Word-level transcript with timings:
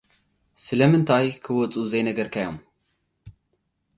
ስለምታይ 0.65 1.25
ክወጹ 1.43 1.73
ዘይነገርካዮም? 1.91 2.57